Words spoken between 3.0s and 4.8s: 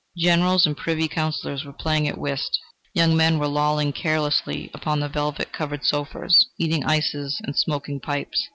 men were lolling carelessly